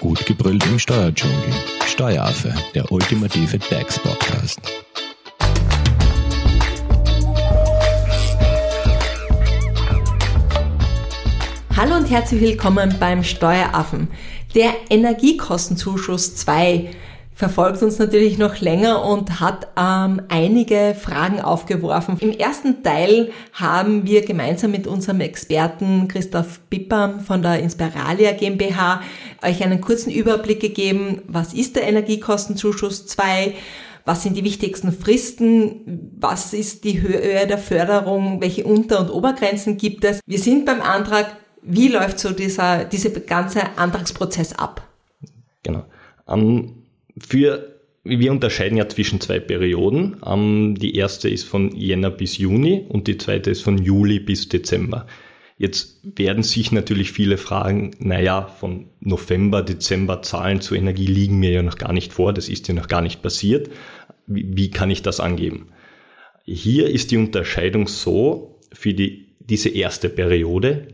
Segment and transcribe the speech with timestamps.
[0.00, 1.36] Gut gebrüllt im Steuerdschungel.
[1.86, 4.60] Steueraffe, der ultimative DAX-Podcast.
[11.74, 14.08] Hallo und herzlich willkommen beim Steueraffen.
[14.54, 16.90] Der Energiekostenzuschuss 2
[17.36, 22.16] verfolgt uns natürlich noch länger und hat ähm, einige Fragen aufgeworfen.
[22.18, 29.02] Im ersten Teil haben wir gemeinsam mit unserem Experten Christoph Pipper von der Inspiralia GmbH
[29.42, 33.52] euch einen kurzen Überblick gegeben, was ist der Energiekostenzuschuss 2,
[34.06, 39.76] was sind die wichtigsten Fristen, was ist die Höhe der Förderung, welche Unter- und Obergrenzen
[39.76, 40.20] gibt es.
[40.24, 44.88] Wir sind beim Antrag, wie läuft so dieser, dieser ganze Antragsprozess ab?
[45.62, 45.84] Genau.
[46.24, 46.85] Um
[47.18, 50.16] für, wir unterscheiden ja zwischen zwei Perioden.
[50.24, 54.48] Ähm, die erste ist von Jänner bis Juni und die zweite ist von Juli bis
[54.48, 55.06] Dezember.
[55.58, 61.50] Jetzt werden sich natürlich viele fragen, naja, von November, Dezember Zahlen zur Energie liegen mir
[61.50, 63.70] ja noch gar nicht vor, das ist ja noch gar nicht passiert.
[64.26, 65.68] Wie, kann ich das angeben?
[66.44, 70.88] Hier ist die Unterscheidung so, für die, diese erste Periode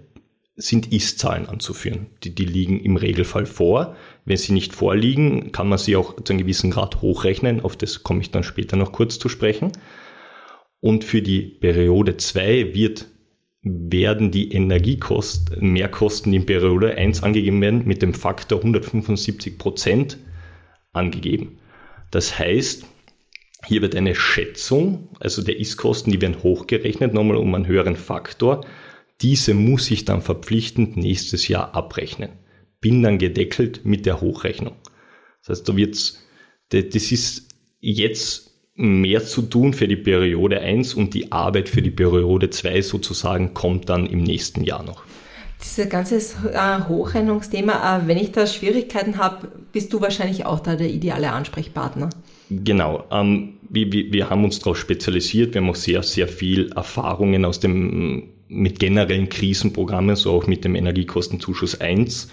[0.55, 2.07] sind Ist-Zahlen anzuführen.
[2.23, 3.97] Die, die liegen im Regelfall vor.
[4.25, 7.61] Wenn sie nicht vorliegen, kann man sie auch zu einem gewissen Grad hochrechnen.
[7.61, 9.73] Auf das komme ich dann später noch kurz zu sprechen.
[10.81, 13.09] Und für die Periode 2 wird,
[13.63, 20.19] werden die Energiekosten, Mehrkosten in Periode 1 angegeben werden, mit dem Faktor 175 Prozent
[20.93, 21.59] angegeben.
[22.11, 22.85] Das heißt,
[23.67, 28.67] hier wird eine Schätzung, also der Ist-Kosten, die werden hochgerechnet, nochmal um einen höheren Faktor.
[29.21, 32.42] Diese muss ich dann verpflichtend nächstes Jahr abrechnen
[32.83, 34.75] bin dann gedeckelt mit der Hochrechnung.
[35.41, 36.23] Das heißt, da wird's,
[36.69, 37.49] das ist
[37.81, 42.83] jetzt mehr zu tun für die Periode 1 und die Arbeit für die Periode 2
[42.83, 45.05] sozusagen kommt dann im nächsten Jahr noch.
[45.63, 50.75] Dieses ganze äh, Hochrechnungsthema, äh, wenn ich da Schwierigkeiten habe, bist du wahrscheinlich auch da
[50.75, 52.11] der ideale Ansprechpartner.
[52.51, 53.05] Genau.
[53.13, 55.55] Ähm, wir, wir, wir haben uns darauf spezialisiert.
[55.55, 60.65] Wir haben auch sehr, sehr viel Erfahrungen aus dem, mit generellen Krisenprogrammen, so auch mit
[60.65, 62.29] dem Energiekostenzuschuss 1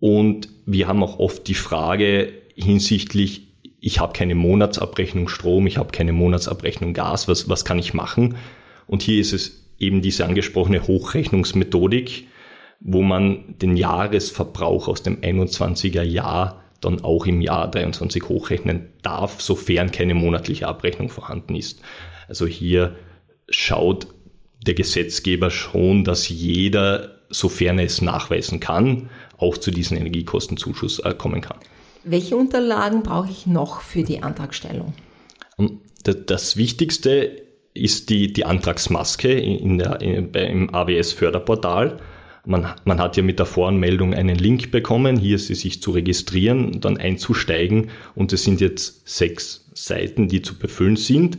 [0.00, 3.48] und wir haben auch oft die Frage hinsichtlich,
[3.80, 8.36] ich habe keine Monatsabrechnung Strom, ich habe keine Monatsabrechnung Gas, was, was kann ich machen?
[8.86, 12.26] Und hier ist es eben diese angesprochene Hochrechnungsmethodik,
[12.80, 19.40] wo man den Jahresverbrauch aus dem 21er Jahr dann auch im Jahr 23 hochrechnen darf,
[19.40, 21.80] sofern keine monatliche Abrechnung vorhanden ist.
[22.28, 22.96] Also hier
[23.48, 24.06] schaut
[24.66, 31.14] der Gesetzgeber schon, dass jeder, sofern er es nachweisen kann, auch zu diesem Energiekostenzuschuss äh,
[31.14, 31.58] kommen kann.
[32.04, 34.92] Welche Unterlagen brauche ich noch für die Antragstellung?
[35.58, 37.42] Ähm, das Wichtigste
[37.74, 41.98] ist die, die Antragsmaske in der, in, im AWS-Förderportal.
[42.44, 45.90] Man, man hat ja mit der Voranmeldung einen Link bekommen, hier ist sie sich zu
[45.90, 51.38] registrieren, dann einzusteigen und es sind jetzt sechs Seiten, die zu befüllen sind,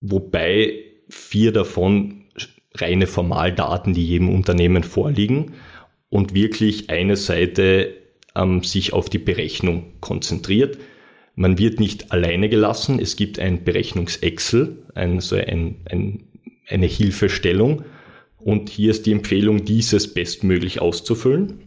[0.00, 0.74] wobei
[1.08, 2.24] vier davon
[2.74, 5.52] reine Formaldaten, die jedem Unternehmen vorliegen
[6.12, 7.94] und wirklich eine Seite
[8.34, 10.76] ähm, sich auf die Berechnung konzentriert.
[11.36, 12.98] Man wird nicht alleine gelassen.
[13.00, 16.24] Es gibt ein Berechnungs-Excel, ein, so ein, ein,
[16.68, 17.86] eine Hilfestellung.
[18.36, 21.60] Und hier ist die Empfehlung, dieses bestmöglich auszufüllen.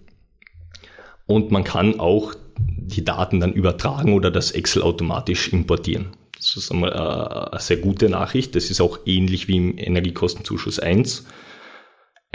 [1.25, 6.09] Und man kann auch die Daten dann übertragen oder das Excel automatisch importieren.
[6.38, 8.56] Das ist einmal äh, eine sehr gute Nachricht.
[8.56, 11.25] Das ist auch ähnlich wie im Energiekostenzuschuss 1.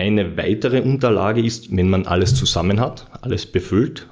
[0.01, 4.09] Eine weitere Unterlage ist, wenn man alles zusammen hat, alles befüllt.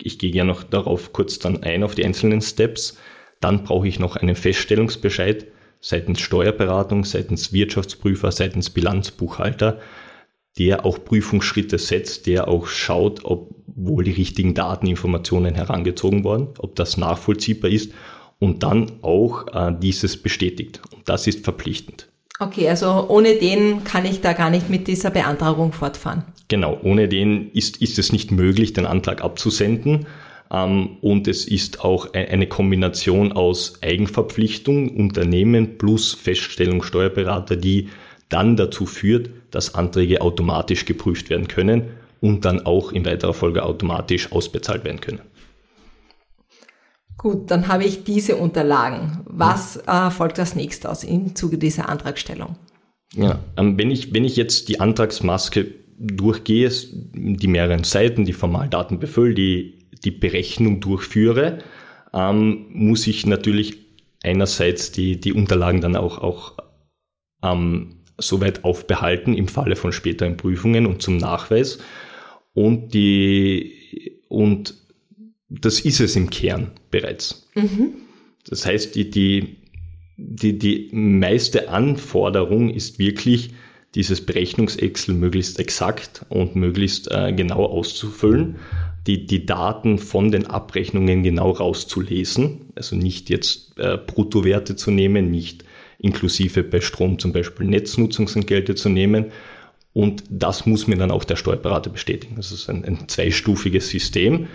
[0.00, 2.96] Ich gehe ja noch darauf kurz dann ein auf die einzelnen Steps.
[3.40, 5.48] Dann brauche ich noch einen Feststellungsbescheid
[5.82, 9.80] seitens Steuerberatung, seitens Wirtschaftsprüfer, seitens Bilanzbuchhalter,
[10.58, 16.74] der auch Prüfungsschritte setzt, der auch schaut, ob wohl die richtigen Dateninformationen herangezogen worden, ob
[16.74, 17.92] das nachvollziehbar ist
[18.38, 20.80] und dann auch äh, dieses bestätigt.
[20.90, 22.09] Und das ist verpflichtend.
[22.40, 26.24] Okay, also ohne den kann ich da gar nicht mit dieser Beantragung fortfahren.
[26.48, 30.06] Genau, ohne den ist, ist es nicht möglich, den Antrag abzusenden.
[30.50, 37.90] Ähm, und es ist auch e-, eine Kombination aus Eigenverpflichtung, Unternehmen plus Feststellung Steuerberater, die
[38.30, 41.90] dann dazu führt, dass Anträge automatisch geprüft werden können
[42.22, 45.20] und dann auch in weiterer Folge automatisch ausbezahlt werden können.
[47.20, 49.20] Gut, dann habe ich diese Unterlagen.
[49.26, 52.56] Was äh, folgt als nächstes im Zuge dieser Antragstellung?
[53.12, 55.66] Ja, ähm, wenn, ich, wenn ich jetzt die Antragsmaske
[55.98, 61.58] durchgehe, die mehreren Seiten, die Formaldaten befülle, die, die Berechnung durchführe,
[62.14, 63.76] ähm, muss ich natürlich
[64.22, 66.56] einerseits die, die Unterlagen dann auch, auch
[67.42, 71.80] ähm, soweit aufbehalten im Falle von späteren Prüfungen und zum Nachweis.
[72.54, 74.79] und die, und
[75.50, 77.48] das ist es im Kern bereits.
[77.54, 77.94] Mhm.
[78.48, 79.56] Das heißt, die, die,
[80.16, 83.50] die, die meiste Anforderung ist wirklich,
[83.96, 88.56] dieses Berechnungsexcel möglichst exakt und möglichst äh, genau auszufüllen,
[89.08, 95.32] die, die Daten von den Abrechnungen genau rauszulesen, also nicht jetzt äh, Bruttowerte zu nehmen,
[95.32, 95.64] nicht
[95.98, 99.26] inklusive bei Strom zum Beispiel Netznutzungsentgelte zu nehmen.
[99.92, 102.36] Und das muss mir dann auch der Steuerberater bestätigen.
[102.36, 104.46] Das ist ein, ein zweistufiges System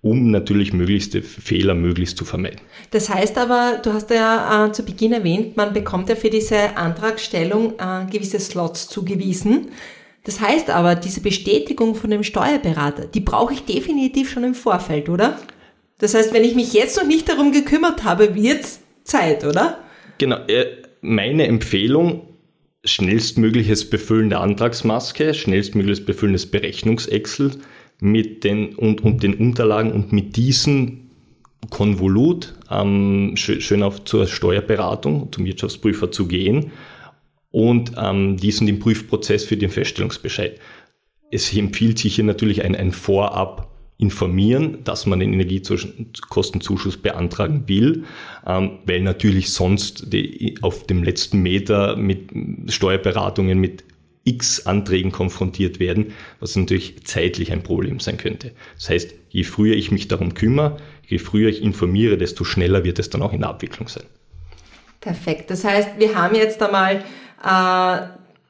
[0.00, 2.60] um natürlich möglichste Fehler möglichst zu vermeiden.
[2.90, 6.76] Das heißt aber, du hast ja äh, zu Beginn erwähnt, man bekommt ja für diese
[6.76, 9.68] Antragstellung äh, gewisse Slots zugewiesen.
[10.24, 15.08] Das heißt aber, diese Bestätigung von dem Steuerberater, die brauche ich definitiv schon im Vorfeld,
[15.08, 15.38] oder?
[15.98, 19.78] Das heißt, wenn ich mich jetzt noch nicht darum gekümmert habe, wird's Zeit, oder?
[20.18, 20.36] Genau.
[20.46, 20.66] Äh,
[21.00, 22.28] meine Empfehlung,
[22.84, 27.52] schnellstmögliches Befüllen der Antragsmaske, schnellstmögliches Befüllen des Berechnungsexcel,
[28.00, 31.08] mit den, und, und den Unterlagen und mit diesem
[31.70, 36.70] Konvolut ähm, schön, schön auf zur Steuerberatung, zum Wirtschaftsprüfer zu gehen
[37.50, 40.58] und ähm, diesen den Prüfprozess für den Feststellungsbescheid.
[41.30, 43.68] Es empfiehlt sich hier natürlich ein, ein Vorab
[43.98, 48.04] informieren, dass man den Energiekostenzuschuss beantragen will,
[48.46, 52.30] ähm, weil natürlich sonst die, auf dem letzten Meter mit
[52.68, 53.84] Steuerberatungen, mit
[54.28, 58.52] x Anträgen konfrontiert werden, was natürlich zeitlich ein Problem sein könnte.
[58.76, 62.98] Das heißt, je früher ich mich darum kümmere, je früher ich informiere, desto schneller wird
[62.98, 64.04] es dann auch in der Abwicklung sein.
[65.00, 65.50] Perfekt.
[65.50, 67.04] Das heißt, wir haben jetzt einmal
[67.44, 68.06] äh,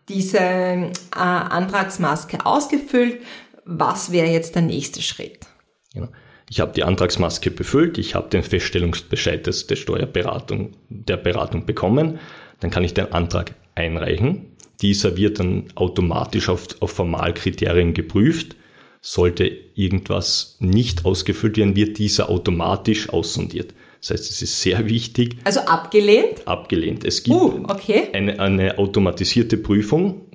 [0.09, 3.21] diese äh, Antragsmaske ausgefüllt.
[3.65, 5.47] Was wäre jetzt der nächste Schritt?
[5.93, 6.09] Genau.
[6.51, 12.19] Ich habe die Antragsmaske befüllt, ich habe den Feststellungsbescheid des, der Steuerberatung, der Beratung bekommen,
[12.61, 14.57] dann kann ich den Antrag einreichen.
[14.81, 18.57] Dieser wird dann automatisch auf, auf Formalkriterien geprüft.
[19.01, 23.75] Sollte irgendwas nicht ausgefüllt werden, wird dieser automatisch aussondiert.
[24.01, 25.37] Das heißt, es ist sehr wichtig.
[25.45, 26.47] Also abgelehnt?
[26.47, 27.05] Abgelehnt.
[27.05, 28.09] Es gibt uh, okay.
[28.13, 30.27] eine, eine automatisierte Prüfung.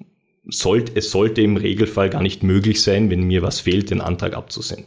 [0.46, 4.34] Sollte, es sollte im Regelfall gar nicht möglich sein, wenn mir was fehlt, den Antrag
[4.34, 4.86] abzusenden.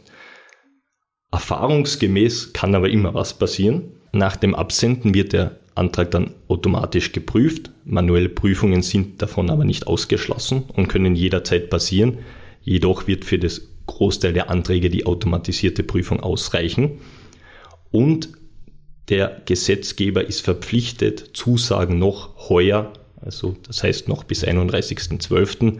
[1.31, 3.93] Erfahrungsgemäß kann aber immer was passieren.
[4.11, 7.69] Nach dem Absenden wird der Antrag dann automatisch geprüft.
[7.85, 12.17] Manuelle Prüfungen sind davon aber nicht ausgeschlossen und können jederzeit passieren.
[12.63, 16.99] Jedoch wird für das Großteil der Anträge die automatisierte Prüfung ausreichen.
[17.91, 18.29] Und
[19.09, 25.79] der Gesetzgeber ist verpflichtet, Zusagen noch heuer, also das heißt noch bis 31.12.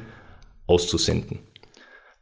[0.67, 1.39] auszusenden.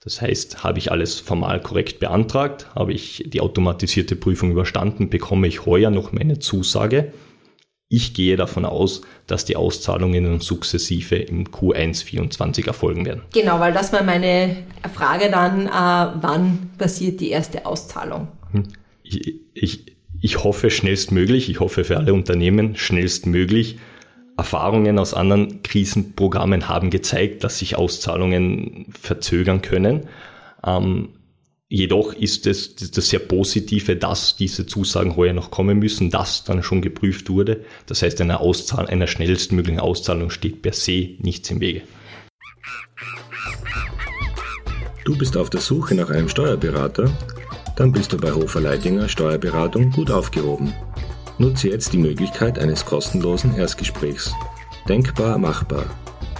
[0.01, 5.47] Das heißt, habe ich alles formal korrekt beantragt, habe ich die automatisierte Prüfung überstanden, bekomme
[5.47, 7.11] ich heuer noch meine Zusage
[7.87, 13.21] ich gehe davon aus, dass die Auszahlungen sukzessive im Q1 24 erfolgen werden.
[13.33, 14.57] Genau, weil das war meine
[14.93, 18.27] Frage dann, äh, wann passiert die erste Auszahlung?
[18.51, 18.63] Hm.
[19.03, 19.85] Ich, ich,
[20.19, 23.77] ich hoffe schnellstmöglich, ich hoffe für alle Unternehmen schnellstmöglich.
[24.37, 30.07] Erfahrungen aus anderen Krisenprogrammen haben gezeigt, dass sich Auszahlungen verzögern können.
[30.65, 31.09] Ähm,
[31.67, 36.61] Jedoch ist es das sehr Positive, dass diese Zusagen heuer noch kommen müssen, dass dann
[36.61, 37.65] schon geprüft wurde.
[37.87, 41.81] Das heißt, einer, Auszahl einer schnellstmöglichen Auszahlung steht per se nichts im Wege.
[45.05, 47.09] Du bist auf der Suche nach einem Steuerberater?
[47.75, 50.71] Dann bist du bei Hofer Leidinger Steuerberatung gut aufgehoben.
[51.39, 54.31] Nutze jetzt die Möglichkeit eines kostenlosen Erstgesprächs.
[54.87, 55.85] Denkbar machbar.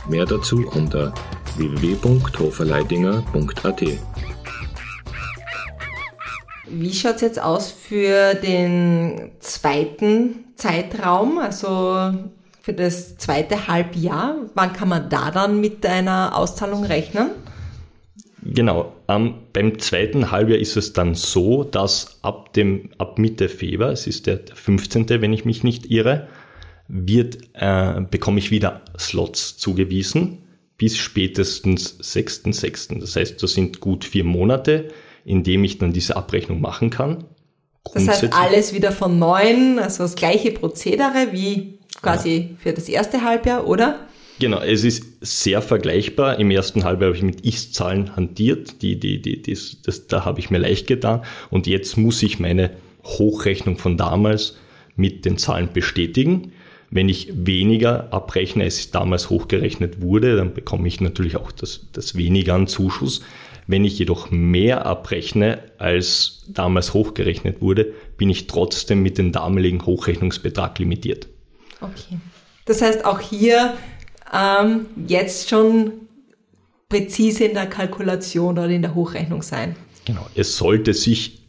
[0.08, 1.16] Mehr dazu unter
[1.58, 3.84] www.hoferleidinger.at.
[6.68, 12.14] Wie schaut es jetzt aus für den zweiten Zeitraum, also
[12.62, 14.38] für das zweite Halbjahr?
[14.56, 17.30] Wann kann man da dann mit einer Auszahlung rechnen?
[18.42, 23.92] Genau, ähm, beim zweiten Halbjahr ist es dann so, dass ab, dem, ab Mitte Februar,
[23.92, 26.28] es ist der 15., wenn ich mich nicht irre,
[26.88, 30.44] wird, äh, bekomme ich wieder Slots zugewiesen
[30.78, 33.00] bis spätestens 6.6.
[33.00, 34.90] Das heißt, das sind gut vier Monate
[35.26, 37.26] in dem ich dann diese Abrechnung machen kann.
[37.94, 42.56] Das heißt, alles wieder von neuem, also das gleiche Prozedere wie quasi ja.
[42.58, 44.00] für das erste Halbjahr, oder?
[44.40, 46.40] Genau, es ist sehr vergleichbar.
[46.40, 50.40] Im ersten Halbjahr habe ich mit Ist-Zahlen hantiert, die, die, die, das, das, da habe
[50.40, 51.24] ich mir leicht getan.
[51.50, 52.72] Und jetzt muss ich meine
[53.04, 54.58] Hochrechnung von damals
[54.96, 56.52] mit den Zahlen bestätigen.
[56.90, 62.16] Wenn ich weniger abrechne, als damals hochgerechnet wurde, dann bekomme ich natürlich auch das, das
[62.16, 63.22] weniger an Zuschuss.
[63.68, 69.86] Wenn ich jedoch mehr abrechne, als damals hochgerechnet wurde, bin ich trotzdem mit dem damaligen
[69.86, 71.28] Hochrechnungsbetrag limitiert.
[71.82, 72.20] Okay.
[72.66, 73.74] Das heißt auch hier
[74.34, 75.94] ähm, jetzt schon
[76.90, 79.76] präzise in der Kalkulation oder in der Hochrechnung sein.
[80.06, 81.48] Genau, es sollte sich,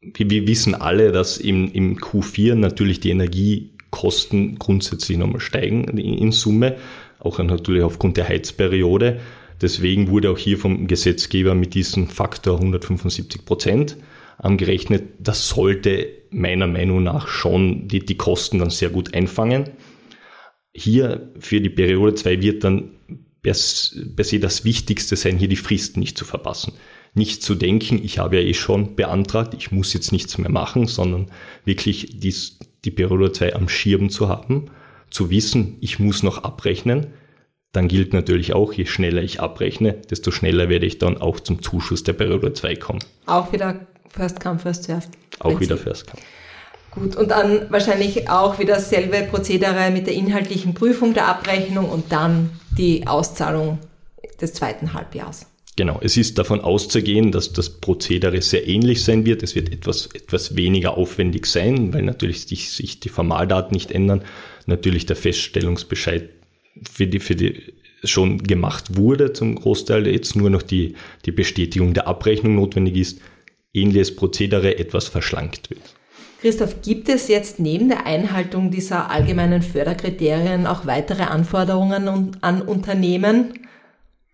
[0.00, 6.76] wir wissen alle, dass im, im Q4 natürlich die Energiekosten grundsätzlich nochmal steigen in Summe,
[7.20, 9.20] auch natürlich aufgrund der Heizperiode.
[9.60, 13.96] Deswegen wurde auch hier vom Gesetzgeber mit diesem Faktor 175 Prozent
[14.42, 15.04] gerechnet.
[15.18, 19.70] Das sollte meiner Meinung nach schon die, die Kosten dann sehr gut einfangen.
[20.72, 22.90] Hier für die Periode 2 wird dann
[23.42, 23.54] per,
[24.16, 26.74] per se das Wichtigste sein, hier die Fristen nicht zu verpassen.
[27.14, 30.86] Nicht zu denken, ich habe ja eh schon beantragt, ich muss jetzt nichts mehr machen,
[30.86, 31.30] sondern
[31.64, 34.66] wirklich dies, die Periode 2 am Schirm zu haben,
[35.10, 37.08] zu wissen, ich muss noch abrechnen.
[37.72, 41.62] Dann gilt natürlich auch, je schneller ich abrechne, desto schneller werde ich dann auch zum
[41.62, 43.00] Zuschuss der Periode 2 kommen.
[43.26, 45.10] Auch wieder First come, first served.
[45.40, 46.22] Auch wieder first come.
[46.90, 52.10] Gut, und dann wahrscheinlich auch wieder dasselbe Prozedere mit der inhaltlichen Prüfung der Abrechnung und
[52.10, 53.78] dann die Auszahlung
[54.40, 55.46] des zweiten Halbjahres.
[55.76, 59.44] Genau, es ist davon auszugehen, dass das Prozedere sehr ähnlich sein wird.
[59.44, 64.24] Es wird etwas, etwas weniger aufwendig sein, weil natürlich sich die Formaldaten nicht ändern.
[64.66, 66.30] Natürlich der Feststellungsbescheid
[66.90, 70.94] für die, für die schon gemacht wurde zum Großteil, jetzt nur noch die,
[71.26, 73.20] die Bestätigung der Abrechnung notwendig ist
[73.74, 75.82] ähnliches Prozedere etwas verschlankt wird.
[76.40, 83.54] Christoph, gibt es jetzt neben der Einhaltung dieser allgemeinen Förderkriterien auch weitere Anforderungen an Unternehmen?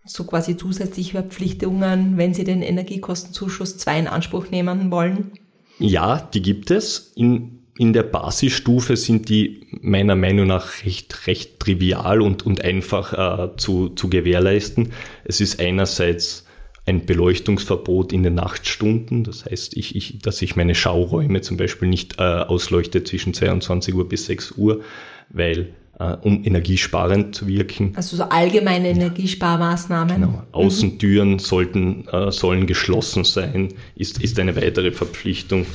[0.05, 5.31] So quasi zusätzliche Verpflichtungen, wenn sie den Energiekostenzuschuss 2 in Anspruch nehmen wollen?
[5.79, 7.11] Ja, die gibt es.
[7.15, 13.13] In, in der Basisstufe sind die meiner Meinung nach recht, recht trivial und, und einfach
[13.13, 14.93] äh, zu, zu gewährleisten.
[15.25, 16.45] Es ist einerseits
[16.85, 19.23] ein Beleuchtungsverbot in den Nachtstunden.
[19.23, 23.93] Das heißt, ich, ich, dass ich meine Schauräume zum Beispiel nicht äh, ausleuchte zwischen 22
[23.93, 24.81] Uhr bis 6 Uhr,
[25.29, 27.93] weil äh, um energiesparend zu wirken.
[27.95, 30.21] Also so allgemeine Energiesparmaßnahmen.
[30.21, 30.43] Genau.
[30.53, 31.39] Außentüren mhm.
[31.39, 35.65] sollten, äh, sollen geschlossen sein, ist, ist eine weitere Verpflichtung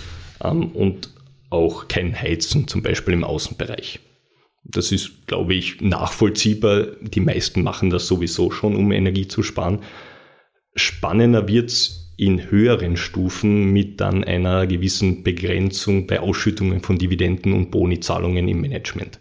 [0.42, 1.10] ähm, und
[1.50, 4.00] auch kein Heizen, zum Beispiel im Außenbereich.
[4.64, 6.86] Das ist, glaube ich, nachvollziehbar.
[7.00, 9.80] Die meisten machen das sowieso schon, um Energie zu sparen.
[10.74, 17.70] Spannender wird's in höheren Stufen mit dann einer gewissen Begrenzung bei Ausschüttungen von Dividenden und
[17.70, 19.18] Bonizahlungen im Management.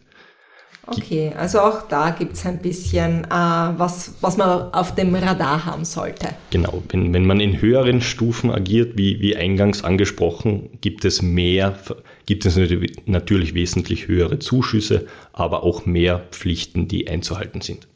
[0.85, 5.65] Okay, also auch da gibt es ein bisschen, äh, was, was man auf dem Radar
[5.65, 6.29] haben sollte.
[6.49, 11.77] Genau, wenn, wenn man in höheren Stufen agiert, wie, wie eingangs angesprochen, gibt es mehr,
[12.29, 12.59] gibt es
[13.07, 17.87] natürlich wesentlich höhere Zuschüsse, aber auch mehr Pflichten, die einzuhalten sind.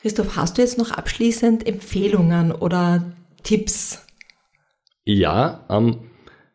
[0.00, 3.12] Christoph, hast du jetzt noch abschließend Empfehlungen oder
[3.42, 4.06] Tipps?
[5.04, 5.98] Ja, ähm,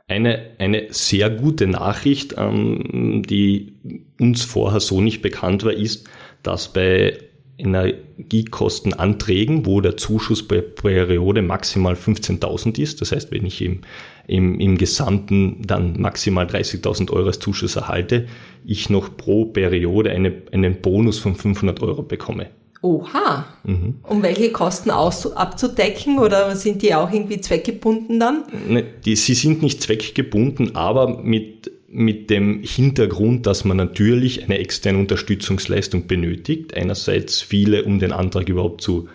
[0.08, 6.10] eine, eine sehr gute Nachricht, ähm, die uns vorher so nicht bekannt war, ist,
[6.42, 7.20] dass bei
[7.58, 13.82] Energiekostenanträgen, wo der Zuschuss bei Periode maximal 15.000 ist, das heißt, wenn ich im,
[14.28, 18.28] im, im Gesamten dann maximal 30.000 Euro als Zuschuss erhalte,
[18.66, 22.48] ich noch pro Periode eine, einen Bonus von 500 Euro bekomme.
[22.82, 23.46] Oha.
[23.64, 23.96] Mhm.
[24.04, 28.44] Um welche Kosten aus, abzudecken oder sind die auch irgendwie zweckgebunden dann?
[28.68, 34.58] Ne, die, sie sind nicht zweckgebunden, aber mit, mit dem Hintergrund, dass man natürlich eine
[34.58, 36.74] externe Unterstützungsleistung benötigt.
[36.76, 39.08] Einerseits viele, um den Antrag überhaupt zu,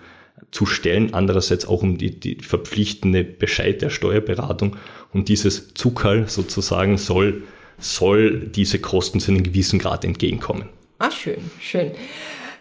[0.50, 4.76] zu stellen, andererseits auch um die, die verpflichtende Bescheid der Steuerberatung.
[5.12, 7.42] Und dieses Zuckerl sozusagen soll,
[7.78, 10.68] soll diese Kosten zu einem gewissen Grad entgegenkommen.
[10.98, 11.90] Ah, schön, schön.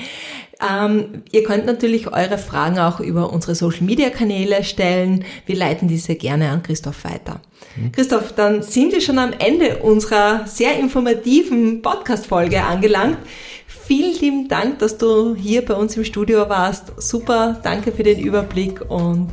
[0.68, 5.24] Ähm, ihr könnt natürlich eure Fragen auch über unsere Social-Media-Kanäle stellen.
[5.46, 7.40] Wir leiten diese gerne an Christoph weiter.
[7.76, 7.92] Mhm.
[7.92, 13.18] Christoph, dann sind wir schon am Ende unserer sehr informativen Podcast-Folge angelangt.
[13.66, 16.92] vielen lieben Dank, dass du hier bei uns im Studio warst.
[17.00, 19.30] Super, danke für den Überblick und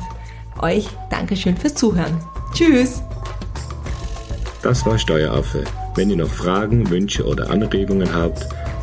[0.61, 2.19] euch Dankeschön fürs Zuhören.
[2.53, 3.01] Tschüss!
[4.63, 5.63] Das war Steueraffe.
[5.95, 8.47] Wenn ihr noch Fragen, Wünsche oder Anregungen habt,